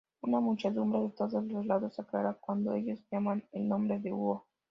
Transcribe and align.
Una 0.23 0.39
muchedumbre 0.39 0.99
de 0.99 1.09
todos 1.09 1.43
los 1.45 1.63
lados 1.67 1.99
aclama 1.99 2.33
cuando 2.33 2.73
ellos 2.73 2.99
llaman 3.11 3.43
el 3.51 3.69
nombre 3.69 3.99
de 3.99 4.11
Huo. 4.11 4.47